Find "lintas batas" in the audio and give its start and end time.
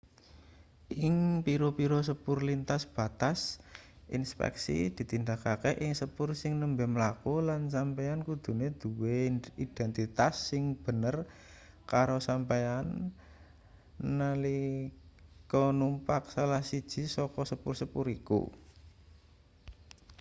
2.49-3.39